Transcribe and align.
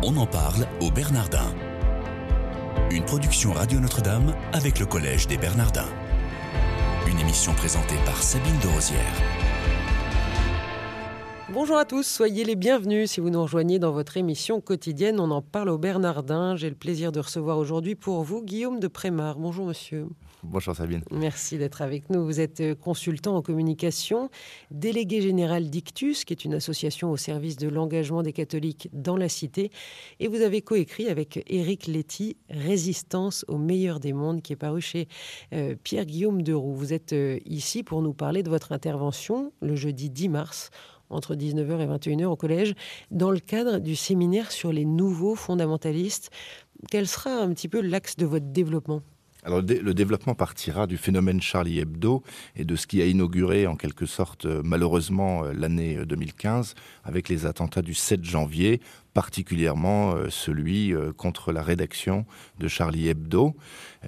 On 0.00 0.16
en 0.16 0.26
parle 0.26 0.64
au 0.80 0.92
Bernardin. 0.92 1.52
Une 2.92 3.04
production 3.04 3.52
Radio 3.52 3.80
Notre-Dame 3.80 4.32
avec 4.52 4.78
le 4.78 4.86
Collège 4.86 5.26
des 5.26 5.36
Bernardins. 5.36 5.88
Une 7.08 7.18
émission 7.18 7.52
présentée 7.52 7.96
par 8.06 8.22
Sabine 8.22 8.56
de 8.62 8.68
Rosière. 8.68 9.00
Bonjour 11.52 11.78
à 11.78 11.84
tous, 11.84 12.06
soyez 12.06 12.44
les 12.44 12.54
bienvenus 12.54 13.10
si 13.10 13.20
vous 13.20 13.30
nous 13.30 13.42
rejoignez 13.42 13.80
dans 13.80 13.90
votre 13.90 14.16
émission 14.16 14.60
quotidienne. 14.60 15.18
On 15.18 15.32
en 15.32 15.42
parle 15.42 15.70
au 15.70 15.78
Bernardin. 15.78 16.54
J'ai 16.54 16.68
le 16.68 16.76
plaisir 16.76 17.10
de 17.10 17.18
recevoir 17.18 17.58
aujourd'hui 17.58 17.96
pour 17.96 18.22
vous 18.22 18.40
Guillaume 18.40 18.78
de 18.78 18.86
Prémar. 18.86 19.36
Bonjour 19.36 19.66
monsieur. 19.66 20.06
Bonjour 20.44 20.76
Sabine. 20.76 21.02
Merci 21.10 21.58
d'être 21.58 21.82
avec 21.82 22.10
nous. 22.10 22.24
Vous 22.24 22.38
êtes 22.38 22.60
euh, 22.60 22.74
consultant 22.76 23.36
en 23.36 23.42
communication, 23.42 24.30
délégué 24.70 25.20
général 25.20 25.68
d'Ictus, 25.68 26.24
qui 26.24 26.32
est 26.32 26.44
une 26.44 26.54
association 26.54 27.10
au 27.10 27.16
service 27.16 27.56
de 27.56 27.68
l'engagement 27.68 28.22
des 28.22 28.32
catholiques 28.32 28.88
dans 28.92 29.16
la 29.16 29.28
cité. 29.28 29.72
Et 30.20 30.28
vous 30.28 30.40
avez 30.40 30.62
coécrit 30.62 31.08
avec 31.08 31.42
Éric 31.48 31.88
Letty 31.88 32.36
Résistance 32.50 33.44
au 33.48 33.58
meilleur 33.58 33.98
des 33.98 34.12
mondes, 34.12 34.40
qui 34.40 34.52
est 34.52 34.56
paru 34.56 34.80
chez 34.80 35.08
euh, 35.52 35.74
Pierre-Guillaume 35.82 36.42
Deroux. 36.42 36.74
Vous 36.74 36.92
êtes 36.92 37.14
euh, 37.14 37.40
ici 37.44 37.82
pour 37.82 38.00
nous 38.00 38.14
parler 38.14 38.44
de 38.44 38.48
votre 38.48 38.70
intervention 38.70 39.52
le 39.60 39.74
jeudi 39.74 40.08
10 40.08 40.28
mars 40.28 40.70
entre 41.10 41.34
19h 41.34 41.80
et 41.80 41.86
21h 41.86 42.26
au 42.26 42.36
collège, 42.36 42.74
dans 43.10 43.30
le 43.30 43.40
cadre 43.40 43.78
du 43.78 43.96
séminaire 43.96 44.52
sur 44.52 44.72
les 44.72 44.84
nouveaux 44.84 45.34
fondamentalistes. 45.34 46.30
Quel 46.90 47.08
sera 47.08 47.30
un 47.30 47.52
petit 47.54 47.68
peu 47.68 47.80
l'axe 47.80 48.16
de 48.16 48.26
votre 48.26 48.46
développement? 48.46 49.02
Alors 49.48 49.62
le 49.62 49.94
développement 49.94 50.34
partira 50.34 50.86
du 50.86 50.98
phénomène 50.98 51.40
Charlie 51.40 51.78
Hebdo 51.78 52.22
et 52.54 52.66
de 52.66 52.76
ce 52.76 52.86
qui 52.86 53.00
a 53.00 53.06
inauguré 53.06 53.66
en 53.66 53.76
quelque 53.76 54.04
sorte 54.04 54.44
euh, 54.44 54.60
malheureusement 54.62 55.42
euh, 55.42 55.54
l'année 55.54 56.04
2015 56.04 56.74
euh, 56.76 57.08
avec 57.08 57.30
les 57.30 57.46
attentats 57.46 57.80
du 57.80 57.94
7 57.94 58.22
janvier 58.26 58.82
particulièrement 59.18 60.12
euh, 60.12 60.30
celui 60.30 60.94
euh, 60.94 61.12
contre 61.12 61.50
la 61.50 61.60
rédaction 61.60 62.24
de 62.60 62.68
Charlie 62.68 63.08
Hebdo. 63.08 63.56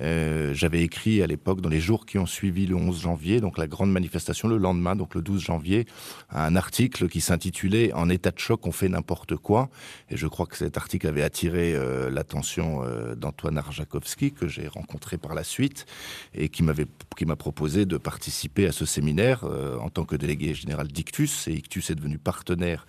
Euh, 0.01 0.55
j'avais 0.55 0.83
écrit 0.83 1.21
à 1.21 1.27
l'époque, 1.27 1.61
dans 1.61 1.69
les 1.69 1.81
jours 1.81 2.07
qui 2.07 2.17
ont 2.17 2.27
suivi 2.27 2.65
le 2.65 2.77
11 2.77 3.01
janvier, 3.01 3.41
donc 3.41 3.59
la 3.59 3.67
grande 3.67 3.91
manifestation, 3.91 4.47
le 4.47 4.57
lendemain, 4.57 4.95
donc 4.95 5.17
le 5.17 5.21
12 5.21 5.43
janvier, 5.43 5.87
un 6.31 6.55
article 6.55 7.09
qui 7.09 7.21
s'intitulait 7.21 7.93
En 7.93 8.09
état 8.09 8.31
de 8.31 8.39
choc, 8.39 8.69
on 8.69 8.71
fait 8.71 8.89
n'importe 8.89 9.35
quoi. 9.35 9.69
Et 10.11 10.17
je 10.17 10.29
crois 10.29 10.47
que 10.47 10.57
cet 10.57 10.77
article 10.77 11.09
avait 11.09 11.25
attiré 11.25 11.77
l'attention 12.09 12.85
d'Antoine 13.17 13.59
Arjakovski, 13.59 14.31
que 14.31 14.47
j'ai 14.47 14.69
rencontré 14.69 15.19
par 15.19 15.35
la 15.35 15.43
suite, 15.43 15.87
et 16.35 16.49
qui 16.51 16.63
m'a 16.63 17.37
proposé 17.37 17.85
de 17.85 17.97
participer 17.99 18.69
à 18.69 18.73
ce 18.73 18.85
séminaire 18.85 19.45
en 19.83 19.91
tant 19.91 20.05
que 20.05 20.15
délégué 20.15 20.55
général 20.55 20.87
d'Ictus. 20.87 21.49
Et 21.49 21.55
Ictus 21.55 21.91
est 21.91 21.97
devenu 21.97 22.19
partenaire 22.19 22.87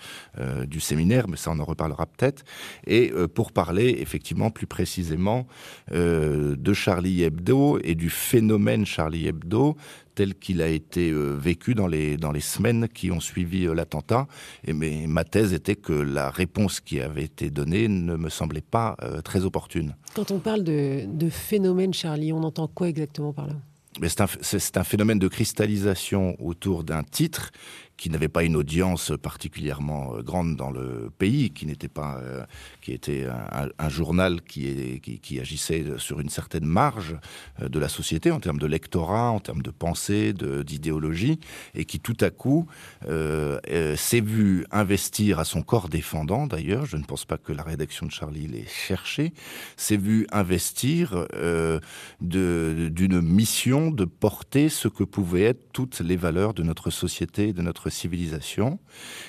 du 0.67 0.79
séminaire, 0.79 1.27
mais 1.27 1.37
ça 1.37 1.49
on 1.49 1.57
en 1.57 1.65
reparlera 1.65 2.05
peut-être, 2.17 2.43
et 2.85 3.11
euh, 3.11 3.27
pour 3.27 3.51
parler 3.51 3.97
effectivement 3.99 4.49
plus 4.49 4.67
précisément 4.67 5.47
euh, 5.91 6.55
de 6.55 6.73
Charlie 6.73 7.23
Hebdo 7.23 7.79
et 7.83 7.95
du 7.95 8.09
phénomène 8.09 8.85
Charlie 8.85 9.27
Hebdo 9.27 9.75
tel 10.13 10.35
qu'il 10.35 10.61
a 10.61 10.67
été 10.67 11.09
euh, 11.09 11.37
vécu 11.37 11.73
dans 11.73 11.87
les, 11.87 12.17
dans 12.17 12.31
les 12.31 12.41
semaines 12.41 12.87
qui 12.89 13.11
ont 13.11 13.21
suivi 13.21 13.65
l'attentat. 13.73 14.27
Et 14.65 14.73
mais, 14.73 15.05
ma 15.07 15.23
thèse 15.23 15.53
était 15.53 15.77
que 15.77 15.93
la 15.93 16.29
réponse 16.29 16.81
qui 16.81 16.99
avait 16.99 17.23
été 17.23 17.49
donnée 17.49 17.87
ne 17.87 18.15
me 18.17 18.29
semblait 18.29 18.61
pas 18.61 18.97
très 19.23 19.45
opportune. 19.45 19.95
Quand 20.13 20.31
on 20.31 20.39
parle 20.39 20.63
de, 20.63 21.05
de 21.05 21.29
phénomène 21.29 21.93
Charlie, 21.93 22.33
on 22.33 22.43
entend 22.43 22.67
quoi 22.67 22.89
exactement 22.89 23.31
par 23.31 23.47
là? 23.47 23.53
C'est 24.01 24.21
un, 24.21 24.27
un, 24.75 24.83
phénomène 24.83 25.19
de 25.19 25.27
cristallisation 25.27 26.37
autour 26.39 26.85
d'un 26.85 27.03
titre 27.03 27.51
qui 28.01 28.09
n'avait 28.09 28.29
pas 28.29 28.43
une 28.43 28.55
audience 28.55 29.13
particulièrement 29.21 30.15
euh, 30.15 30.23
grande 30.23 30.55
dans 30.55 30.71
le 30.71 31.11
pays, 31.19 31.51
qui 31.51 31.67
n'était 31.67 31.87
pas, 31.87 32.17
euh, 32.17 32.43
qui 32.81 32.93
était 32.93 33.27
un, 33.77 33.89
journal 33.89 34.41
qui, 34.41 35.39
agissait 35.39 35.85
sur 35.97 36.19
une 36.19 36.29
certaine 36.29 36.65
marge 36.65 37.15
euh, 37.61 37.69
de 37.69 37.77
la 37.77 37.87
société 37.87 38.31
en 38.31 38.39
termes 38.39 38.57
de 38.57 38.65
lectorat, 38.65 39.29
en 39.29 39.39
termes 39.39 39.61
de 39.61 39.69
pensée, 39.69 40.33
d'idéologie, 40.33 41.39
et 41.75 41.85
qui 41.85 41.99
tout 41.99 42.17
à 42.21 42.31
coup 42.31 42.65
s'est 43.05 44.21
vu 44.21 44.65
investir 44.71 45.37
à 45.37 45.45
son 45.45 45.61
corps 45.61 45.87
défendant. 45.87 46.47
D'ailleurs, 46.47 46.87
je 46.87 46.97
ne 46.97 47.03
pense 47.03 47.25
pas 47.25 47.37
que 47.37 47.53
la 47.53 47.61
rédaction 47.61 48.07
de 48.07 48.11
Charlie 48.11 48.47
l'ait 48.47 48.65
cherché, 48.65 49.31
s'est 49.77 49.97
vu 49.97 50.25
investir 50.31 51.27
d'une 52.19 53.21
mission 53.21 53.91
de 53.91 54.05
porter 54.05 54.69
ce 54.69 54.87
que 54.87 55.03
pouvaient 55.03 55.43
être 55.43 55.71
toutes 55.71 55.99
les 55.99 56.15
valeurs 56.15 56.55
de 56.55 56.63
notre 56.63 56.89
société, 56.89 57.53
de 57.53 57.61
notre 57.61 57.90
civilisation. 57.91 58.79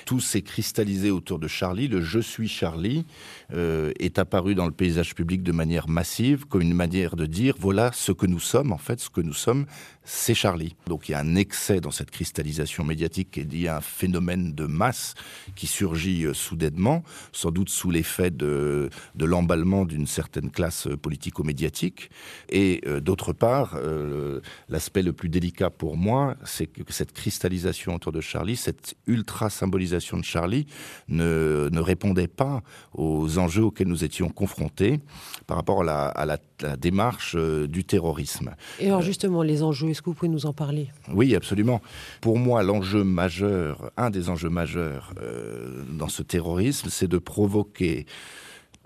Tout 0.05 0.19
s'est 0.19 0.41
cristallisé 0.41 1.11
autour 1.11 1.39
de 1.39 1.47
Charlie. 1.47 1.87
Le 1.87 2.01
Je 2.01 2.19
suis 2.19 2.47
Charlie 2.47 3.05
euh, 3.53 3.91
est 3.99 4.17
apparu 4.17 4.55
dans 4.55 4.65
le 4.65 4.71
paysage 4.71 5.13
public 5.15 5.43
de 5.43 5.51
manière 5.51 5.87
massive, 5.87 6.45
comme 6.45 6.61
une 6.61 6.73
manière 6.73 7.15
de 7.15 7.25
dire 7.25 7.55
voilà 7.59 7.91
ce 7.93 8.11
que 8.11 8.25
nous 8.25 8.39
sommes. 8.39 8.71
En 8.71 8.77
fait, 8.77 8.99
ce 8.99 9.09
que 9.09 9.21
nous 9.21 9.33
sommes, 9.33 9.65
c'est 10.03 10.33
Charlie. 10.33 10.75
Donc 10.87 11.07
il 11.07 11.13
y 11.13 11.15
a 11.15 11.19
un 11.19 11.35
excès 11.35 11.79
dans 11.79 11.91
cette 11.91 12.11
cristallisation 12.11 12.83
médiatique 12.83 13.37
et 13.37 13.41
il 13.41 13.61
y 13.61 13.67
a 13.67 13.77
un 13.77 13.81
phénomène 13.81 14.53
de 14.53 14.65
masse 14.65 15.13
qui 15.55 15.67
surgit 15.67 16.25
euh, 16.25 16.33
soudainement, 16.33 17.03
sans 17.31 17.51
doute 17.51 17.69
sous 17.69 17.91
l'effet 17.91 18.31
de, 18.31 18.89
l'emballement 19.19 19.85
d'une 19.85 20.07
certaine 20.07 20.51
classe 20.51 20.87
politico-médiatique. 21.01 22.09
Et 22.49 22.81
euh, 22.85 22.99
d'autre 22.99 23.33
part, 23.33 23.75
euh, 23.75 24.41
l'aspect 24.69 25.01
le 25.01 25.13
plus 25.13 25.29
délicat 25.29 25.69
pour 25.69 25.97
moi, 25.97 26.35
c'est 26.43 26.67
que 26.67 26.81
cette 26.91 27.13
cristallisation 27.13 27.95
autour 27.95 28.11
de 28.11 28.21
Charlie 28.21 28.52
cette 28.55 28.95
ultra-symbolisation 29.07 30.17
de 30.17 30.23
Charlie 30.23 30.65
ne, 31.07 31.69
ne, 31.71 31.79
répondait 31.79 32.27
pas 32.27 32.61
aux 32.93 33.37
enjeux 33.37 33.63
auxquels 33.63 33.87
nous 33.87 34.03
étions 34.03 34.29
confrontés 34.29 34.99
par 35.47 35.57
rapport 35.57 35.81
à 35.81 35.83
la, 35.83 36.05
à 36.07 36.25
la, 36.25 36.37
la 36.61 36.77
démarche 36.77 37.35
euh, 37.35 37.67
du 37.67 37.83
terrorisme. 37.83 38.55
Et 38.79 38.87
alors 38.87 39.01
justement, 39.01 39.43
les 39.43 39.63
enjeux, 39.63 39.89
est-ce 39.89 40.01
que 40.01 40.09
vous 40.09 40.15
pouvez 40.15 40.29
nous 40.29 40.45
en 40.45 40.53
parler? 40.53 40.89
Oui, 41.13 41.35
absolument. 41.35 41.81
Pour 42.21 42.39
moi, 42.39 42.63
l'enjeu 42.63 43.03
majeur, 43.03 43.91
un 43.97 44.09
des 44.09 44.29
enjeux 44.29 44.49
majeurs 44.49 45.13
euh, 45.21 45.83
dans 45.89 46.09
ce 46.09 46.23
terrorisme, 46.23 46.89
c'est 46.89 47.07
de 47.07 47.17
provoquer 47.17 48.05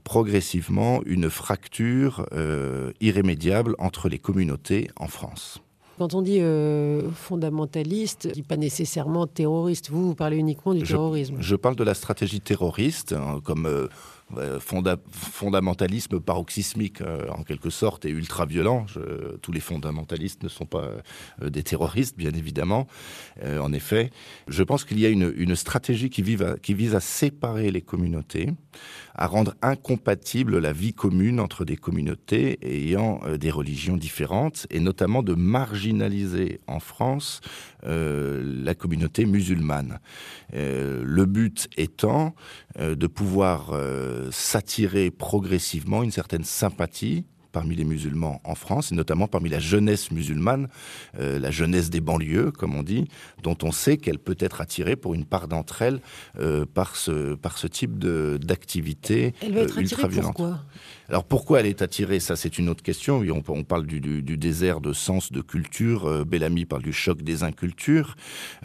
progressivement 0.04 1.02
une 1.06 1.30
fracture 1.30 2.26
euh, 2.32 2.94
irrémédiable 3.02 3.76
entre 3.78 4.08
les 4.08 4.20
communautés 4.20 4.90
en 4.96 5.08
France. 5.08 5.62
Quand 5.98 6.14
on 6.14 6.22
dit 6.22 6.40
euh, 6.40 7.10
fondamentaliste, 7.12 8.32
dit 8.32 8.44
pas 8.44 8.58
nécessairement 8.58 9.26
terroriste. 9.26 9.90
Vous, 9.90 10.08
vous 10.08 10.16
parlez 10.16 10.38
uniquement 10.38 10.74
du 10.74 10.86
je, 10.86 10.92
terrorisme. 10.92 11.38
Je 11.40 11.56
parle 11.56 11.76
de 11.76 11.84
la 11.84 11.96
stratégie 11.96 12.40
terroriste 12.40 13.14
hein, 13.14 13.40
comme 13.44 13.66
euh, 13.66 13.88
fonda 14.60 14.98
fondamentalisme 15.12 16.20
paroxysmique 16.20 17.02
euh, 17.02 17.28
en 17.30 17.44
quelque 17.44 17.70
sorte 17.70 18.06
et 18.06 18.10
ultra 18.10 18.46
violent. 18.46 18.86
Je, 18.88 19.38
tous 19.38 19.52
les 19.52 19.60
fondamentalistes 19.60 20.44
ne 20.44 20.50
sont 20.50 20.66
pas 20.66 20.90
euh, 21.42 21.50
des 21.50 21.64
terroristes, 21.64 22.18
bien 22.18 22.32
évidemment. 22.32 22.88
Euh, 23.44 23.60
en 23.60 23.72
effet, 23.74 24.12
je 24.48 24.64
pense 24.64 24.84
qu'il 24.84 25.00
y 25.00 25.06
a 25.06 25.10
une, 25.10 25.56
stratégie 25.56 26.10
qui, 26.10 26.22
vise 26.22 26.96
à 26.96 27.00
séparer 27.00 27.72
les 27.72 27.82
communautés, 27.82 28.50
à 29.16 29.28
rendre 29.28 29.56
incompatible 29.62 30.60
la 30.60 30.74
vie 30.74 30.94
commune 30.94 31.40
entre 31.40 31.66
des 31.66 31.78
communautés 31.78 32.60
ayant 32.62 33.22
euh, 33.26 33.38
des 33.38 33.50
religions 33.50 33.98
différentes 33.98 34.68
et 34.70 34.80
notamment 34.80 35.24
de 35.24 35.34
marginaliser 35.34 36.60
en 36.68 36.80
France 36.80 37.42
euh, 37.86 38.42
la 38.64 38.74
communauté 38.74 39.26
musulmane. 39.26 40.00
Euh, 40.56 41.04
le 41.06 41.26
but 41.26 41.70
étant 41.78 42.34
euh, 42.80 42.96
de 42.96 43.08
pouvoir 43.08 43.72
euh, 44.18 44.30
s'attirer 44.32 45.12
progressivement 45.12 46.04
une 46.04 46.12
certaine 46.12 46.44
sympathie 46.44 47.26
parmi 47.52 47.76
les 47.76 47.86
musulmans 47.86 48.40
en 48.44 48.56
France, 48.56 48.92
et 48.92 48.96
notamment 48.96 49.28
parmi 49.28 49.50
la 49.50 49.60
jeunesse 49.60 50.12
musulmane, 50.12 50.68
euh, 51.20 51.40
la 51.40 51.50
jeunesse 51.50 51.90
des 51.90 52.02
banlieues, 52.02 52.52
comme 52.52 52.76
on 52.76 52.84
dit, 52.84 53.08
dont 53.42 53.58
on 53.64 53.72
sait 53.72 53.98
qu'elle 53.98 54.20
peut 54.20 54.38
être 54.40 54.62
attirée 54.62 54.96
pour 54.96 55.16
une 55.16 55.26
part 55.26 55.48
d'entre 55.48 55.82
elles 55.82 56.00
euh, 56.40 56.66
par, 56.66 56.96
ce, 56.96 57.34
par 57.34 57.58
ce 57.58 57.66
type 57.68 57.98
d'activité 57.98 59.34
ultra-violente. 59.76 60.40
Alors 61.10 61.24
pourquoi 61.24 61.62
elle 61.62 61.66
est 61.68 61.82
attirée? 61.82 62.20
Ça, 62.20 62.36
c'est 62.36 62.58
une 62.58 62.68
autre 62.68 62.84
question. 62.84 63.24
On, 63.48 63.64
parle 63.64 63.86
du, 63.86 64.22
désert 64.38 64.82
de 64.82 64.92
sens, 64.92 65.32
de 65.32 65.42
culture. 65.42 66.06
Euh, 66.06 66.26
Bellamy 66.26 66.66
parle 66.66 66.84
du 66.84 66.92
choc 66.92 67.22
des 67.22 67.44
incultures. 67.44 68.16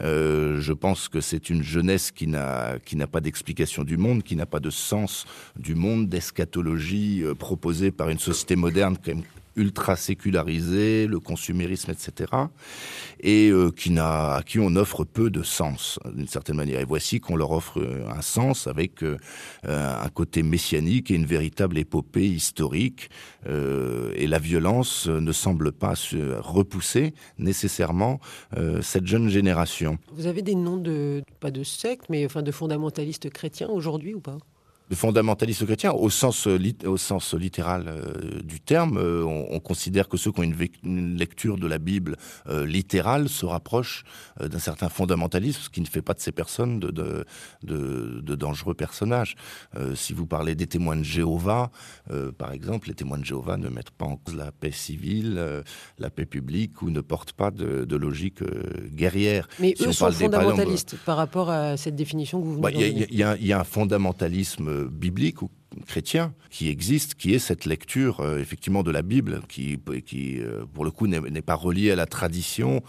Euh, 0.01 0.59
je 0.59 0.73
pense 0.73 1.07
que 1.07 1.21
c'est 1.21 1.49
une 1.49 1.63
jeunesse 1.63 2.11
qui 2.11 2.27
n'a 2.27 2.79
qui 2.83 2.97
n'a 2.97 3.07
pas 3.07 3.21
d'explication 3.21 3.83
du 3.83 3.97
monde, 3.97 4.23
qui 4.23 4.35
n'a 4.35 4.45
pas 4.45 4.59
de 4.59 4.69
sens 4.69 5.25
du 5.57 5.75
monde, 5.75 6.09
d'eschatologie 6.09 7.23
euh, 7.23 7.33
proposée 7.33 7.91
par 7.91 8.09
une 8.09 8.19
société 8.19 8.55
moderne 8.55 8.97
ultra 9.55 9.95
sécularisé, 9.95 11.07
le 11.07 11.19
consumérisme, 11.19 11.91
etc., 11.91 12.31
et 13.19 13.49
euh, 13.49 13.71
qui 13.71 13.91
n'a, 13.91 14.35
à 14.35 14.43
qui 14.43 14.59
on 14.59 14.75
offre 14.75 15.03
peu 15.03 15.29
de 15.29 15.43
sens, 15.43 15.99
d'une 16.13 16.27
certaine 16.27 16.55
manière. 16.55 16.79
Et 16.79 16.85
voici 16.85 17.19
qu'on 17.19 17.35
leur 17.35 17.51
offre 17.51 17.79
euh, 17.79 18.07
un 18.09 18.21
sens 18.21 18.67
avec 18.67 19.03
euh, 19.03 19.17
un 19.63 20.09
côté 20.09 20.43
messianique 20.43 21.11
et 21.11 21.15
une 21.15 21.25
véritable 21.25 21.77
épopée 21.77 22.27
historique, 22.27 23.09
et 23.45 24.27
la 24.27 24.39
violence 24.39 25.07
ne 25.07 25.31
semble 25.31 25.71
pas 25.71 25.95
se 25.95 26.39
repousser 26.39 27.13
nécessairement 27.37 28.19
cette 28.81 29.05
jeune 29.05 29.29
génération. 29.29 29.97
Vous 30.13 30.27
avez 30.27 30.41
des 30.41 30.55
noms 30.55 30.77
de, 30.77 31.23
pas 31.39 31.51
de 31.51 31.63
sectes, 31.63 32.05
mais 32.09 32.25
enfin 32.25 32.41
de 32.41 32.51
fondamentalistes 32.51 33.29
chrétiens 33.29 33.69
aujourd'hui 33.69 34.13
ou 34.13 34.21
pas? 34.21 34.37
Le 34.89 34.95
fondamentalisme 34.95 35.65
chrétien, 35.65 35.91
au 35.91 36.09
sens, 36.09 36.45
euh, 36.45 36.59
au 36.85 36.97
sens 36.97 37.33
littéral 37.33 37.85
euh, 37.87 38.41
du 38.43 38.59
terme, 38.59 38.97
euh, 38.97 39.23
on, 39.23 39.59
considère 39.59 40.09
que 40.09 40.17
ceux 40.17 40.31
qui 40.31 40.41
ont 40.41 40.43
une, 40.43 41.17
lecture 41.17 41.57
de 41.57 41.67
la 41.67 41.77
Bible 41.77 42.17
littérale 42.65 43.29
se 43.29 43.45
rapprochent 43.45 44.03
d'un 44.39 44.59
certain 44.59 44.89
fondamentalisme, 44.89 45.61
ce 45.61 45.69
qui 45.69 45.79
ne 45.79 45.85
fait 45.85 46.01
pas 46.01 46.13
de 46.13 46.19
ces 46.19 46.33
personnes 46.33 46.79
de, 46.79 46.91
de, 46.91 47.25
de, 47.63 48.35
dangereux 48.35 48.73
personnages. 48.73 49.35
si 49.95 50.11
vous 50.11 50.25
parlez 50.25 50.55
des 50.55 50.67
témoins 50.67 50.97
de 50.97 51.03
Jéhovah, 51.03 51.71
par 52.37 52.51
exemple, 52.51 52.89
les 52.89 52.93
témoins 52.93 53.17
de 53.17 53.25
Jéhovah 53.25 53.55
ne 53.57 53.69
mettent 53.69 53.91
pas 53.91 54.05
en 54.05 54.17
cause 54.17 54.35
la 54.35 54.51
paix 54.51 54.71
civile, 54.71 55.41
la 55.97 56.09
paix 56.09 56.25
publique, 56.25 56.81
ou 56.81 56.89
ne 56.89 57.01
portent 57.01 57.33
pas 57.33 57.51
de, 57.51 57.95
logique 57.95 58.43
guerrière. 58.93 59.47
Mais 59.59 59.75
eux 59.79 59.93
sont 59.93 60.11
fondamentalistes 60.11 60.97
par 61.05 61.15
rapport 61.15 61.49
à 61.49 61.77
cette 61.77 61.95
définition 61.95 62.41
que 62.41 62.45
vous 62.45 62.55
venez 62.55 62.73
de 62.73 62.73
donner. 62.73 63.07
Il 63.09 63.47
y, 63.47 63.53
a 63.53 63.59
un 63.59 63.63
fondamentalisme 63.63 64.72
biblique 64.91 65.41
ou 65.41 65.49
chrétien 65.85 66.33
qui 66.49 66.69
existe, 66.69 67.15
qui 67.15 67.33
est 67.33 67.39
cette 67.39 67.65
lecture 67.65 68.19
euh, 68.19 68.39
effectivement 68.39 68.83
de 68.83 68.91
la 68.91 69.01
Bible, 69.01 69.41
qui, 69.47 69.79
euh, 69.87 70.65
pour 70.73 70.85
le 70.85 70.91
coup 70.91 71.07
n'est 71.07 71.41
pas 71.41 71.55
reliée 71.55 71.91
à 71.91 71.95
la 71.95 72.05
tradition 72.05 72.81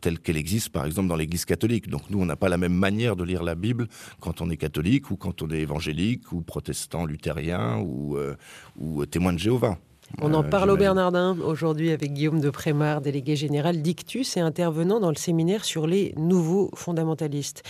telle 0.00 0.18
qu'elle 0.18 0.36
existe 0.36 0.70
par 0.70 0.86
exemple 0.86 1.08
dans 1.08 1.16
l'Église 1.16 1.44
catholique. 1.44 1.88
Donc 1.88 2.10
nous, 2.10 2.20
on 2.20 2.26
n'a 2.26 2.36
pas 2.36 2.48
la 2.48 2.56
même 2.56 2.74
manière 2.74 3.16
de 3.16 3.24
lire 3.24 3.42
la 3.42 3.54
Bible 3.54 3.88
quand 4.20 4.40
on 4.40 4.50
est 4.50 4.56
catholique 4.56 5.10
ou 5.10 5.16
quand 5.16 5.42
on 5.42 5.50
est 5.50 5.60
évangélique 5.60 6.32
ou 6.32 6.40
protestant 6.40 7.04
luthérien 7.04 7.78
ou, 7.78 8.16
euh, 8.16 8.36
ou 8.78 9.04
témoin 9.06 9.32
de 9.32 9.38
Jéhovah. 9.38 9.78
On 10.18 10.34
en 10.34 10.44
euh, 10.44 10.48
parle 10.48 10.70
au 10.70 10.76
Bernardin 10.76 11.36
aujourd'hui 11.44 11.90
avec 11.90 12.12
Guillaume 12.12 12.40
de 12.40 12.50
Prémar, 12.50 13.00
délégué 13.00 13.36
général 13.36 13.80
d'Ictus 13.80 14.36
et 14.36 14.40
intervenant 14.40 15.00
dans 15.00 15.08
le 15.08 15.16
séminaire 15.16 15.64
sur 15.64 15.86
les 15.86 16.12
nouveaux 16.16 16.70
fondamentalistes. 16.74 17.62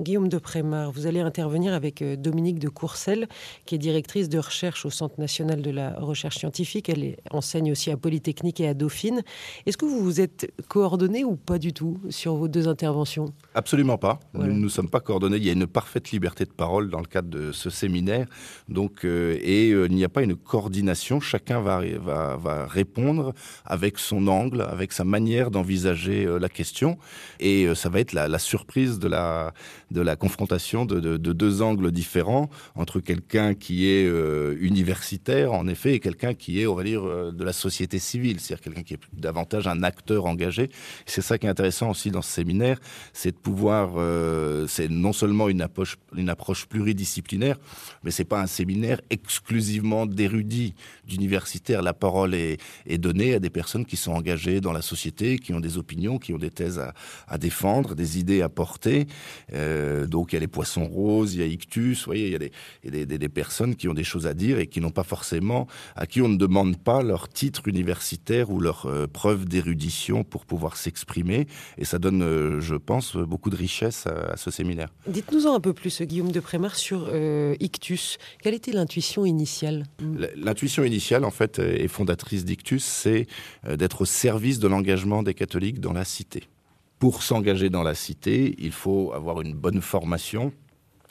Guillaume 0.00 0.28
de 0.28 0.38
Prémar, 0.38 0.90
vous 0.90 1.06
allez 1.06 1.20
intervenir 1.20 1.74
avec 1.74 2.02
euh, 2.02 2.16
Dominique 2.16 2.58
de 2.58 2.68
Courcelles, 2.68 3.28
qui 3.66 3.74
est 3.74 3.78
directrice 3.78 4.28
de 4.28 4.38
recherche 4.38 4.86
au 4.86 4.90
Centre 4.90 5.20
national 5.20 5.62
de 5.62 5.70
la 5.70 5.94
recherche 5.98 6.38
scientifique. 6.38 6.88
Elle 6.88 7.16
enseigne 7.30 7.72
aussi 7.72 7.90
à 7.90 7.96
Polytechnique 7.96 8.60
et 8.60 8.68
à 8.68 8.74
Dauphine. 8.74 9.22
Est-ce 9.66 9.76
que 9.76 9.84
vous 9.84 10.00
vous 10.00 10.20
êtes 10.20 10.50
coordonné 10.68 11.24
ou 11.24 11.36
pas 11.36 11.58
du 11.58 11.72
tout 11.72 12.00
sur 12.08 12.34
vos 12.34 12.48
deux 12.48 12.68
interventions? 12.68 13.26
Absolument 13.54 13.98
pas. 13.98 14.18
Nous 14.34 14.52
ne 14.52 14.68
sommes 14.68 14.90
pas 14.90 15.00
coordonnés. 15.00 15.36
Il 15.36 15.44
y 15.44 15.50
a 15.50 15.52
une 15.52 15.66
parfaite 15.66 16.10
liberté 16.10 16.44
de 16.46 16.50
parole 16.50 16.90
dans 16.90 17.00
le 17.00 17.06
cadre 17.06 17.28
de 17.28 17.52
ce 17.52 17.70
séminaire. 17.70 18.26
Donc, 18.68 19.04
euh, 19.04 19.38
et 19.42 19.68
il 19.68 19.94
n'y 19.94 20.04
a 20.04 20.08
pas 20.08 20.22
une 20.22 20.36
coordination. 20.36 21.20
Chacun 21.20 21.60
va 21.60 21.81
va, 21.90 22.66
répondre 22.66 23.34
avec 23.64 23.98
son 23.98 24.26
angle, 24.26 24.62
avec 24.62 24.92
sa 24.92 25.04
manière 25.04 25.50
d'envisager 25.50 26.24
euh, 26.24 26.38
la 26.38 26.48
question. 26.48 26.98
Et 27.40 27.64
euh, 27.64 27.74
ça 27.74 27.88
va 27.88 28.00
être 28.00 28.12
la, 28.12 28.38
surprise 28.38 28.98
de 28.98 29.08
la, 29.08 29.52
confrontation 30.16 30.84
de, 30.84 31.16
deux 31.16 31.62
angles 31.62 31.90
différents 31.92 32.50
entre 32.74 33.00
quelqu'un 33.00 33.54
qui 33.54 33.88
est 33.88 34.06
euh, 34.06 34.56
universitaire, 34.60 35.52
en 35.52 35.66
effet, 35.68 35.94
et 35.94 36.00
quelqu'un 36.00 36.34
qui 36.34 36.60
est, 36.60 36.66
on 36.66 36.74
va 36.74 36.84
dire, 36.84 37.02
de 37.32 37.44
la 37.44 37.52
société 37.52 37.98
civile, 37.98 38.40
c'est-à-dire 38.40 38.64
quelqu'un 38.64 38.82
qui 38.82 38.94
est 38.94 39.00
davantage 39.12 39.66
un 39.66 39.82
acteur 39.82 40.26
engagé. 40.26 40.70
C'est 41.06 41.22
ça 41.22 41.38
qui 41.38 41.46
est 41.46 41.50
intéressant 41.50 41.90
aussi 41.90 42.10
dans 42.10 42.22
ce 42.22 42.32
séminaire, 42.32 42.78
c'est 43.12 43.32
de 43.32 43.36
pouvoir, 43.36 43.90
c'est 44.68 44.88
non 44.88 45.12
seulement 45.12 45.48
une 45.48 45.62
approche, 45.62 45.96
une 46.16 46.28
approche 46.28 46.66
pluridisciplinaire, 46.66 47.56
mais 48.02 48.10
c'est 48.10 48.24
pas 48.24 48.40
un 48.40 48.46
séminaire 48.46 49.00
exclusivement 49.10 50.06
d'érudits, 50.06 50.74
d'universitaires 51.06 51.71
la 51.80 51.94
parole 51.94 52.34
est, 52.34 52.58
donnée 52.98 53.34
à 53.34 53.38
des 53.38 53.50
personnes 53.50 53.86
qui 53.86 53.96
sont 53.96 54.12
engagées 54.12 54.60
dans 54.60 54.72
la 54.72 54.82
société, 54.82 55.38
qui 55.38 55.54
ont 55.54 55.60
des 55.60 55.78
opinions, 55.78 56.18
qui 56.18 56.32
ont 56.32 56.38
des 56.38 56.50
thèses 56.50 56.82
à, 57.28 57.38
défendre, 57.38 57.94
des 57.94 58.18
idées 58.18 58.42
à 58.42 58.48
porter. 58.48 59.06
Euh, 59.54 60.06
donc 60.06 60.32
il 60.32 60.36
y 60.36 60.38
a 60.38 60.40
les 60.40 60.48
poissons 60.48 60.86
roses, 60.86 61.34
il 61.34 61.40
y 61.40 61.42
a 61.42 61.46
Ictus, 61.46 62.00
vous 62.00 62.04
voyez, 62.06 62.26
il 62.26 62.32
y 62.32 63.02
a, 63.02 63.18
des, 63.18 63.28
personnes 63.28 63.76
qui 63.76 63.88
ont 63.88 63.94
des 63.94 64.04
choses 64.04 64.26
à 64.26 64.34
dire 64.34 64.58
et 64.58 64.66
qui 64.66 64.80
n'ont 64.80 64.90
pas 64.90 65.04
forcément, 65.04 65.66
à 65.96 66.06
qui 66.06 66.20
on 66.20 66.28
ne 66.28 66.36
demande 66.36 66.76
pas 66.76 67.02
leur 67.02 67.28
titre 67.28 67.66
universitaire 67.66 68.50
ou 68.50 68.60
leur 68.60 68.86
euh, 68.86 69.06
preuve 69.06 69.46
d'érudition 69.46 70.24
pour 70.24 70.44
pouvoir 70.44 70.76
s'exprimer. 70.76 71.46
Et 71.78 71.84
ça 71.84 71.98
donne, 71.98 72.22
euh, 72.22 72.60
je 72.60 72.74
pense, 72.74 73.16
beaucoup 73.16 73.50
de 73.50 73.56
richesse 73.56 74.06
à, 74.06 74.36
ce 74.36 74.50
séminaire. 74.50 74.88
Dites-nous-en 75.06 75.54
un 75.54 75.60
peu 75.60 75.72
plus, 75.72 76.02
Guillaume 76.02 76.32
de 76.32 76.40
Prémar, 76.40 76.74
sur 76.74 77.10
Ictus. 77.60 78.18
Quelle 78.42 78.54
était 78.54 78.72
l'intuition 78.72 79.24
initiale? 79.24 79.84
L'intuition 80.36 80.84
initiale, 80.84 81.24
en 81.24 81.30
fait, 81.30 81.58
et 81.76 81.88
fondatrice 81.88 82.44
d'Ictus, 82.44 82.84
c'est 82.84 83.26
euh, 83.66 83.76
d'être 83.76 84.02
au 84.02 84.04
service 84.04 84.58
de 84.58 84.68
l'engagement 84.68 85.22
des 85.22 85.34
catholiques 85.34 85.80
dans 85.80 85.92
la 85.92 86.04
cité. 86.04 86.44
Pour 86.98 87.22
s'engager 87.22 87.70
dans 87.70 87.82
la 87.82 87.94
cité, 87.94 88.54
il 88.58 88.72
faut 88.72 89.12
avoir 89.12 89.40
une 89.40 89.54
bonne 89.54 89.80
formation 89.80 90.52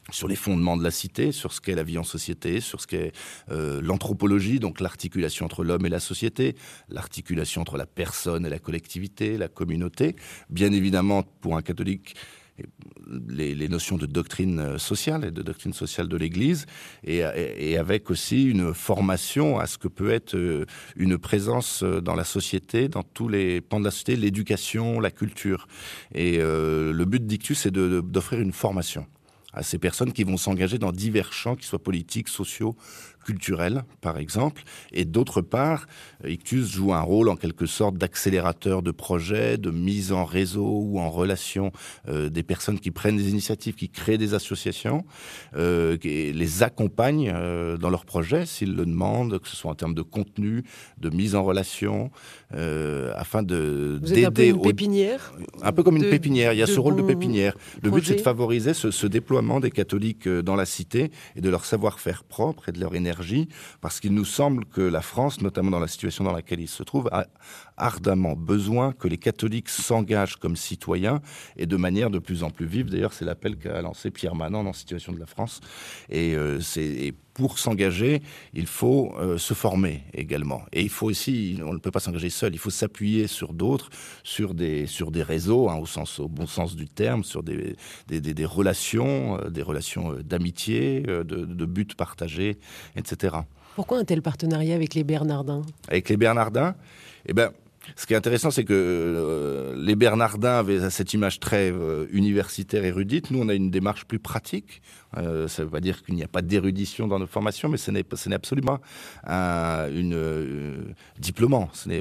sur 0.09 0.27
les 0.27 0.35
fondements 0.35 0.77
de 0.77 0.83
la 0.83 0.91
cité, 0.91 1.31
sur 1.31 1.53
ce 1.53 1.61
qu'est 1.61 1.75
la 1.75 1.83
vie 1.83 1.97
en 1.97 2.03
société, 2.03 2.59
sur 2.59 2.81
ce 2.81 2.87
qu'est 2.87 3.11
euh, 3.49 3.81
l'anthropologie, 3.81 4.59
donc 4.59 4.79
l'articulation 4.79 5.45
entre 5.45 5.63
l'homme 5.63 5.85
et 5.85 5.89
la 5.89 5.99
société, 5.99 6.55
l'articulation 6.89 7.61
entre 7.61 7.77
la 7.77 7.85
personne 7.85 8.45
et 8.45 8.49
la 8.49 8.59
collectivité, 8.59 9.37
la 9.37 9.47
communauté. 9.47 10.15
Bien 10.49 10.71
évidemment, 10.71 11.23
pour 11.23 11.55
un 11.55 11.61
catholique, 11.61 12.15
les, 13.29 13.67
notions 13.67 13.97
de 13.97 14.05
doctrine 14.05 14.59
euh, 14.59 14.77
sociale 14.77 15.25
et 15.25 15.31
de 15.31 15.41
doctrine 15.41 15.73
sociale 15.73 16.07
de 16.07 16.17
l'Église, 16.17 16.65
et, 17.03 17.23
avec 17.77 18.09
aussi 18.09 18.43
une 18.43 18.73
formation 18.73 19.59
à 19.59 19.67
ce 19.67 19.77
que 19.77 19.87
peut 19.87 20.11
être 20.11 20.35
euh, 20.35 20.65
une 20.95 21.17
présence 21.17 21.83
euh, 21.83 22.01
dans 22.01 22.15
la 22.15 22.23
société, 22.23 22.87
dans 22.87 23.03
tous 23.03 23.27
les 23.27 23.61
pans 23.61 23.79
de 23.79 23.85
la 23.85 23.91
société, 23.91 24.15
l'éducation, 24.15 24.99
la 24.99 25.11
culture. 25.11 25.67
Et 26.13 26.37
le 26.37 27.03
but 27.05 27.25
d'Ictus, 27.25 27.59
c'est 27.59 27.71
d'offrir 27.71 28.39
une 28.39 28.51
formation 28.51 29.05
à 29.53 29.63
ces 29.63 29.77
personnes 29.77 30.13
qui 30.13 30.23
vont 30.23 30.37
s'engager 30.37 30.77
dans 30.77 30.91
divers 30.91 31.33
champs, 31.33 31.55
qu'ils 31.55 31.65
soient 31.65 31.83
politiques, 31.83 32.29
sociaux, 32.29 32.75
culturels, 33.23 33.83
par 34.01 34.17
exemple. 34.17 34.63
Et 34.91 35.05
d'autre 35.05 35.41
part, 35.41 35.87
Ictus 36.25 36.71
joue 36.71 36.93
un 36.93 37.01
rôle 37.01 37.29
en 37.29 37.35
quelque 37.35 37.65
sorte 37.65 37.95
d'accélérateur 37.97 38.81
de 38.81 38.91
projets, 38.91 39.57
de 39.57 39.71
mise 39.71 40.11
en 40.11 40.25
réseau 40.25 40.81
ou 40.83 40.99
en 40.99 41.09
relation 41.09 41.71
euh, 42.07 42.29
des 42.29 42.43
personnes 42.43 42.79
qui 42.79 42.91
prennent 42.91 43.17
des 43.17 43.29
initiatives, 43.29 43.75
qui 43.75 43.89
créent 43.89 44.17
des 44.17 44.33
associations, 44.33 45.05
euh, 45.55 45.97
et 46.03 46.33
les 46.33 46.63
accompagne 46.63 47.31
euh, 47.33 47.77
dans 47.77 47.89
leurs 47.89 48.05
projets 48.05 48.45
s'ils 48.45 48.75
le 48.75 48.85
demandent, 48.85 49.39
que 49.39 49.47
ce 49.47 49.55
soit 49.55 49.71
en 49.71 49.75
termes 49.75 49.93
de 49.93 50.01
contenu, 50.01 50.63
de 50.99 51.09
mise 51.09 51.35
en 51.35 51.43
relation, 51.43 52.11
afin 53.15 53.43
de 53.43 53.99
d'aider. 54.01 54.25
Un 54.25 54.31
peu 54.31 54.43
une 54.43 54.61
pépinière. 54.61 55.33
Un 55.61 55.71
peu 55.71 55.83
comme 55.83 55.97
une 55.97 56.09
pépinière. 56.09 56.53
Il 56.53 56.59
y 56.59 56.63
a 56.63 56.67
ce 56.67 56.79
rôle 56.79 56.95
de 56.95 57.01
pépinière. 57.01 57.55
Le 57.81 57.89
but, 57.89 58.05
c'est 58.05 58.15
de 58.15 58.21
favoriser 58.21 58.73
ce, 58.73 58.91
ce 58.91 59.07
déploiement 59.07 59.59
des 59.59 59.71
catholiques 59.71 60.27
dans 60.27 60.55
la 60.55 60.65
cité 60.65 61.11
et 61.35 61.41
de 61.41 61.49
leur 61.49 61.65
savoir-faire 61.65 62.23
propre 62.23 62.69
et 62.69 62.71
de 62.71 62.79
leur 62.79 62.93
énergie 62.95 63.10
parce 63.81 63.99
qu'il 63.99 64.13
nous 64.13 64.25
semble 64.25 64.65
que 64.65 64.81
la 64.81 65.01
France, 65.01 65.41
notamment 65.41 65.71
dans 65.71 65.79
la 65.79 65.87
situation 65.87 66.23
dans 66.23 66.31
laquelle 66.31 66.59
il 66.59 66.67
se 66.67 66.83
trouve, 66.83 67.09
a 67.11 67.25
ardemment 67.81 68.35
besoin 68.35 68.93
que 68.93 69.07
les 69.07 69.17
catholiques 69.17 69.69
s'engagent 69.69 70.37
comme 70.37 70.55
citoyens 70.55 71.21
et 71.57 71.65
de 71.65 71.75
manière 71.75 72.09
de 72.09 72.19
plus 72.19 72.43
en 72.43 72.49
plus 72.49 72.65
vive. 72.65 72.89
D'ailleurs, 72.89 73.13
c'est 73.13 73.25
l'appel 73.25 73.57
qu'a 73.57 73.81
lancé 73.81 74.11
Pierre 74.11 74.35
Manant 74.35 74.63
dans 74.63 74.73
situation 74.73 75.11
de 75.11 75.19
la 75.19 75.25
France. 75.25 75.59
Et 76.09 76.35
euh, 76.35 76.59
c'est 76.59 77.13
pour 77.33 77.59
s'engager, 77.59 78.21
il 78.53 78.67
faut 78.67 79.13
euh, 79.17 79.37
se 79.37 79.53
former 79.53 80.03
également. 80.13 80.63
Et 80.73 80.81
il 80.81 80.89
faut 80.89 81.07
aussi, 81.07 81.59
on 81.63 81.73
ne 81.73 81.79
peut 81.79 81.91
pas 81.91 81.99
s'engager 81.99 82.29
seul, 82.29 82.53
il 82.53 82.59
faut 82.59 82.69
s'appuyer 82.69 83.27
sur 83.27 83.53
d'autres, 83.53 83.89
sur 84.23 84.53
des, 84.53 84.85
sur 84.85 85.11
des 85.11 85.23
réseaux, 85.23 85.69
hein, 85.69 85.77
au, 85.77 85.85
sens, 85.85 86.19
au 86.19 86.27
bon 86.27 86.45
sens 86.45 86.75
du 86.75 86.87
terme, 86.87 87.23
sur 87.23 87.41
des, 87.41 87.75
des, 88.07 88.19
des, 88.21 88.45
relations, 88.45 89.39
euh, 89.39 89.49
des 89.49 89.61
relations 89.61 90.13
d'amitié, 90.23 91.01
de, 91.01 91.23
de 91.23 91.65
buts 91.65 91.87
partagés, 91.97 92.57
etc. 92.95 93.37
Pourquoi 93.75 93.99
un 93.99 94.03
tel 94.03 94.21
partenariat 94.21 94.75
avec 94.75 94.93
les 94.95 95.05
Bernardins? 95.05 95.61
Avec 95.87 96.09
les 96.09 96.17
Bernardins? 96.17 96.75
Eh 97.25 97.33
ben, 97.33 97.51
ce 97.95 98.05
qui 98.05 98.13
est 98.13 98.17
intéressant, 98.17 98.51
c'est 98.51 98.63
que 98.63 98.73
euh, 98.73 99.75
les 99.75 99.95
Bernardins 99.95 100.59
avaient 100.59 100.89
cette 100.89 101.13
image 101.13 101.39
très 101.39 101.71
euh, 101.71 102.05
universitaire, 102.11 102.85
érudite. 102.85 103.31
Nous, 103.31 103.39
on 103.39 103.49
a 103.49 103.53
une 103.53 103.71
démarche 103.71 104.05
plus 104.05 104.19
pratique. 104.19 104.81
Euh, 105.17 105.47
ça 105.47 105.61
ne 105.61 105.65
veut 105.65 105.71
pas 105.71 105.81
dire 105.81 106.03
qu'il 106.03 106.15
n'y 106.15 106.23
a 106.23 106.27
pas 106.27 106.41
d'érudition 106.41 107.07
dans 107.07 107.19
nos 107.19 107.27
formations, 107.27 107.67
mais 107.67 107.77
ce 107.77 107.91
n'est 107.91 108.05
absolument 108.33 108.79
un, 109.25 109.89
une 109.93 110.13
euh, 110.13 110.93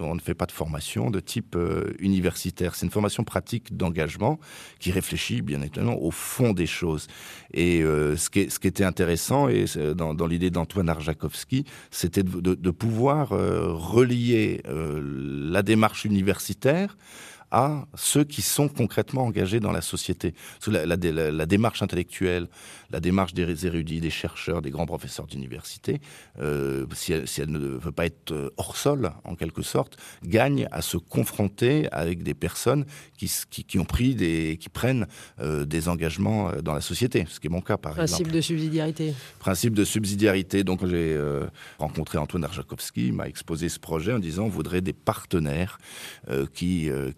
on 0.00 0.14
ne 0.14 0.20
fait 0.20 0.34
pas 0.34 0.46
de 0.46 0.52
formation 0.52 1.10
de 1.10 1.20
type 1.20 1.56
universitaire. 1.98 2.74
C'est 2.74 2.86
une 2.86 2.92
formation 2.92 3.24
pratique 3.24 3.76
d'engagement 3.76 4.38
qui 4.78 4.92
réfléchit 4.92 5.42
bien 5.42 5.60
évidemment 5.62 6.00
au 6.00 6.10
fond 6.10 6.52
des 6.52 6.66
choses. 6.66 7.06
Et 7.52 7.80
ce, 7.82 8.30
qui 8.30 8.50
ce, 8.50 8.58
qui 8.58 8.68
était 8.68 8.84
intéressant, 8.84 9.48
et 9.48 9.64
dans, 9.96 10.14
dans 10.14 10.26
l'idée 10.26 10.50
d'Antoine 10.50 10.88
Arjakovski, 10.88 11.64
c'était 11.90 12.22
de, 12.22 12.54
de, 12.54 12.70
pouvoir 12.70 13.30
relier 13.30 14.62
la 14.66 15.62
démarche 15.70 16.04
universitaire 16.04 16.96
à 17.50 17.86
ceux 17.94 18.24
qui 18.24 18.42
sont 18.42 18.68
concrètement 18.68 19.24
engagés 19.24 19.60
dans 19.60 19.72
la 19.72 19.80
société. 19.80 20.34
La, 20.66 20.86
la, 20.86 20.96
la, 21.30 21.46
démarche 21.46 21.82
intellectuelle, 21.82 22.48
la 22.90 23.00
démarche 23.00 23.34
des 23.34 23.66
érudits, 23.66 24.00
des 24.00 24.10
chercheurs, 24.10 24.62
des 24.62 24.70
grands 24.70 24.86
professeurs 24.86 25.26
d'université, 25.26 26.00
euh, 26.40 26.86
si, 26.94 27.12
elle, 27.12 27.26
si, 27.26 27.40
elle, 27.40 27.50
ne 27.50 27.58
veut 27.58 27.92
pas 27.92 28.06
être 28.06 28.32
euh, 28.32 28.50
hors 28.56 28.76
sol, 28.76 29.10
en 29.24 29.34
quelque 29.34 29.62
sorte, 29.62 29.96
gagne 30.24 30.68
à 30.70 30.82
se 30.82 30.96
confronter 30.96 31.88
avec 31.92 32.22
des 32.22 32.34
personnes 32.34 32.84
qui, 33.16 33.30
qui, 33.50 33.64
qui 33.64 33.78
ont 33.78 33.84
pris 33.84 34.14
des, 34.14 34.58
qui 34.60 34.68
prennent 34.68 35.06
euh, 35.40 35.64
des 35.64 35.88
engagements 35.88 36.52
dans 36.62 36.74
la 36.74 36.80
société, 36.80 37.26
ce 37.28 37.40
qui 37.40 37.46
est 37.48 37.50
mon 37.50 37.60
cas, 37.60 37.76
par 37.76 37.92
Principe 37.94 38.26
exemple. 38.26 38.30
Principe 38.30 38.36
de 38.36 38.40
subsidiarité. 38.40 39.14
Principe 39.38 39.74
de 39.74 39.84
subsidiarité. 39.84 40.64
Donc, 40.64 40.86
j'ai 40.86 41.14
euh, 41.14 41.46
rencontré 41.78 42.18
Antoine 42.18 42.44
Arjakovski, 42.44 43.12
m'a 43.12 43.28
exposé 43.28 43.68
ce 43.68 43.78
projet 43.78 44.12
en 44.12 44.18
disant 44.18 44.44
on 44.44 44.48
voudrait 44.48 44.80
des 44.80 44.92
partenaires 44.92 45.78
euh, 46.28 46.46
qui, 46.52 46.90
euh, 46.90 47.10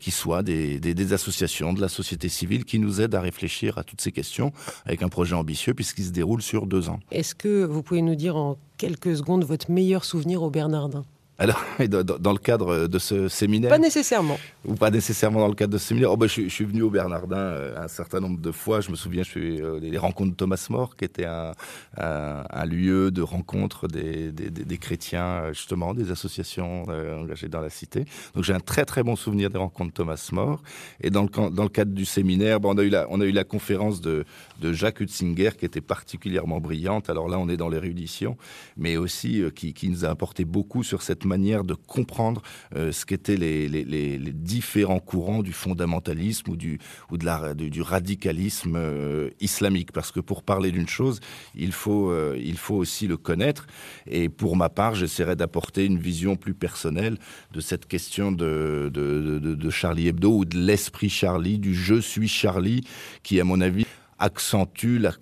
des, 0.43 0.79
des, 0.79 0.95
des, 0.95 1.13
associations 1.13 1.73
de 1.73 1.81
la 1.81 1.89
société 1.89 2.29
civile 2.29 2.65
qui 2.65 2.79
nous 2.79 3.01
aident 3.01 3.15
à 3.15 3.21
réfléchir 3.21 3.79
à 3.79 3.85
toutes 3.85 4.01
ces 4.01 4.13
questions 4.13 4.53
avec 4.87 5.03
un 5.03 5.09
projet 5.09 5.35
ambitieux 5.35 5.75
puisqu'il 5.75 6.05
se 6.05 6.11
déroule 6.11 6.43
sur 6.43 6.67
deux 6.67 6.89
ans. 6.89 7.01
Est-ce 7.11 7.35
que 7.35 7.65
vous 7.65 7.83
pouvez 7.83 8.03
nous 8.03 8.15
dire 8.15 8.37
en 8.37 8.57
quelques 8.79 9.17
secondes 9.17 9.45
votre 9.45 9.71
meilleur 9.71 10.05
souvenir 10.05 10.43
au 10.43 10.51
Bernardin? 10.51 11.05
Alors, 11.39 11.65
dans 11.89 12.33
le 12.33 12.39
cadre 12.39 12.87
de 12.87 12.99
ce 12.99 13.29
séminaire 13.29 13.71
Pas 13.71 13.79
nécessairement. 13.79 14.39
Ou 14.67 14.75
pas 14.75 14.91
nécessairement 14.91 15.41
dans 15.41 15.49
le 15.49 15.55
cadre 15.55 15.73
de 15.73 15.79
ce 15.79 15.89
séminaire. 15.89 16.13
Oh 16.13 16.17
ben, 16.17 16.29
je, 16.29 16.43
je, 16.43 16.49
suis 16.49 16.65
venu 16.65 16.83
au 16.83 16.91
Bernardin 16.91 17.37
euh, 17.37 17.83
un 17.83 17.89
certain 17.89 18.21
nombre 18.21 18.39
de 18.39 18.53
fois. 18.53 18.81
Je 18.81 18.91
me 18.91 18.97
souviens, 18.97 19.23
je 19.23 19.31
suis 19.31 19.61
euh, 19.61 19.81
les 19.81 19.97
rencontres 19.99 20.33
de 20.33 20.37
Thomas 20.37 20.65
More, 20.69 20.95
qui 20.95 21.05
était 21.05 21.25
un, 21.25 21.53
un, 21.97 22.45
un 22.49 22.65
lieu 22.67 23.11
de 23.11 23.23
rencontre 23.23 23.89
des, 23.89 24.31
des, 24.31 24.51
des, 24.51 24.65
des, 24.65 24.79
chrétiens, 24.79 25.53
justement, 25.53 25.95
des 25.95 26.11
associations 26.11 26.85
euh, 26.91 27.23
engagées 27.23 27.49
dans 27.49 27.61
la 27.61 27.71
cité. 27.71 28.05
Donc 28.35 28.45
j'ai 28.45 28.53
un 28.53 28.61
très 28.61 28.85
très 28.85 29.03
bon 29.03 29.17
souvenir 29.17 29.49
des 29.49 29.59
rencontres 29.59 29.91
de 29.91 29.97
Thomas 29.97 30.29
More. 30.33 30.63
Et 31.01 31.11
dans 31.11 31.23
le, 31.23 31.51
dans 31.51 31.63
le 31.63 31.71
cadre 31.71 31.93
du 31.93 32.05
séminaire, 32.05 32.61
bon, 32.61 32.75
on, 32.75 32.79
a 32.79 32.83
eu 32.83 32.91
la, 32.91 33.07
on 33.09 33.21
a 33.21 33.25
eu 33.25 33.33
la 33.33 33.45
conférence 33.45 34.03
de, 34.03 34.27
de 34.61 34.73
Jacques 34.73 35.01
Hutzinger, 35.01 35.51
qui 35.59 35.65
était 35.65 35.81
particulièrement 35.81 36.61
brillante. 36.61 37.09
Alors 37.09 37.29
là, 37.29 37.39
on 37.39 37.49
est 37.49 37.57
dans 37.57 37.71
l'érudition, 37.71 38.37
mais 38.77 38.99
aussi 38.99 39.43
qui, 39.57 39.73
qui 39.73 39.89
nous 39.89 40.05
a 40.05 40.09
apporté 40.09 40.45
beaucoup 40.45 40.83
sur 40.83 41.03
cette 41.03 41.22
manière 41.25 41.65
de 41.65 41.75
comprendre 41.75 42.43
euh, 42.77 42.93
ce 42.93 43.05
qu'étaient 43.07 43.37
les, 43.37 44.19
différents 44.33 45.01
courants 45.01 45.43
du 45.43 45.53
fondamentalisme 45.53 46.51
ou 46.51 46.57
du, 46.57 46.79
ou 47.11 47.19
de 47.19 47.25
la, 47.25 47.55
du, 47.55 47.83
radicalisme 47.83 48.77
euh, 48.77 49.31
islamique. 49.41 49.93
Parce 49.93 50.13
que 50.13 50.21
pour 50.21 50.43
parler 50.43 50.71
d'une 50.73 50.89
chose, 50.89 51.21
il 51.55 51.73
faut, 51.73 52.11
euh, 52.11 52.39
il 52.43 52.57
faut 52.57 52.77
aussi 52.77 53.07
le 53.07 53.17
connaître. 53.17 53.67
Et 54.07 54.29
pour 54.29 54.57
ma 54.57 54.69
part, 54.69 54.95
j'essaierai 54.95 55.37
d'apporter 55.37 55.87
une 55.87 55.99
vision 55.99 56.37
plus 56.37 56.55
personnelle 56.55 57.19
de 57.53 57.61
cette 57.61 57.87
question 57.87 58.33
de, 58.33 58.91
de, 58.93 59.39
de 59.39 59.71
Charlie 59.71 60.09
Hebdo 60.09 60.39
ou 60.39 60.45
de 60.45 60.59
l'esprit 60.59 61.09
Charlie, 61.09 61.59
du 61.59 61.75
je 61.75 62.01
suis 62.01 62.29
Charlie, 62.29 62.83
qui, 63.23 63.41
à 63.41 63.45
mon 63.45 63.61
avis, 63.61 63.87
accentue 64.19 64.99
la 64.99 65.13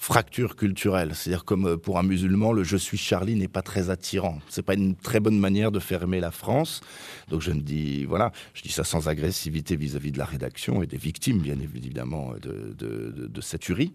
fracture 0.00 0.56
culturelle. 0.56 1.12
C'est-à-dire 1.14 1.44
comme 1.44 1.76
pour 1.76 1.98
un 1.98 2.02
musulman, 2.02 2.52
le 2.52 2.64
je 2.64 2.78
suis 2.78 2.96
Charlie 2.96 3.36
n'est 3.36 3.48
pas 3.48 3.60
très 3.60 3.90
attirant. 3.90 4.38
C'est 4.48 4.62
pas 4.62 4.72
une 4.72 4.96
très 4.96 5.20
bonne 5.20 5.38
manière 5.38 5.70
de 5.70 5.78
faire 5.78 6.04
aimer 6.04 6.20
la 6.20 6.30
France. 6.30 6.80
Donc 7.28 7.42
je 7.42 7.52
me 7.52 7.60
dis, 7.60 8.06
voilà, 8.06 8.32
je 8.54 8.62
dis 8.62 8.70
ça 8.70 8.82
sans 8.82 9.08
agressivité 9.08 9.76
vis-à-vis 9.76 10.08
-vis 10.08 10.14
de 10.14 10.18
la 10.18 10.24
rédaction 10.24 10.82
et 10.82 10.86
des 10.86 10.96
victimes, 10.96 11.40
bien 11.40 11.58
évidemment, 11.60 12.32
de, 12.40 12.74
de, 12.78 13.28
de, 13.28 13.40
cette 13.42 13.60
tuerie. 13.60 13.92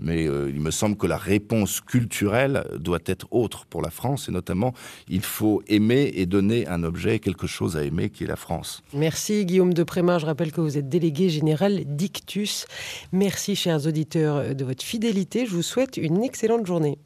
Mais 0.00 0.26
euh, 0.26 0.50
il 0.52 0.60
me 0.60 0.72
semble 0.72 0.96
que 0.96 1.06
la 1.06 1.16
réponse 1.16 1.80
culturelle 1.80 2.64
doit 2.76 3.04
être 3.06 3.28
autre 3.30 3.64
pour 3.66 3.80
la 3.80 3.90
France 3.90 4.28
et 4.28 4.32
notamment, 4.32 4.74
il 5.08 5.22
faut 5.22 5.62
aimer 5.68 6.10
et 6.16 6.26
donner 6.26 6.66
un 6.66 6.82
objet, 6.82 7.20
quelque 7.20 7.46
chose 7.46 7.76
à 7.76 7.84
aimer 7.84 8.10
qui 8.10 8.24
est 8.24 8.26
la 8.26 8.40
France. 8.46 8.82
Merci 8.92 9.46
Guillaume 9.46 9.72
de 9.72 9.84
Prémar. 9.84 10.18
Je 10.18 10.26
rappelle 10.26 10.50
que 10.50 10.60
vous 10.60 10.76
êtes 10.78 10.88
délégué 10.88 11.30
général 11.30 11.84
d'Ictus. 11.86 12.66
Merci 13.12 13.54
chers 13.54 13.86
auditeurs 13.86 14.52
de 14.52 14.64
votre 14.64 14.82
fidélité 14.82 15.43
je 15.44 15.54
vous 15.54 15.62
souhaite 15.62 15.96
une 15.96 16.22
excellente 16.22 16.66
journée. 16.66 16.98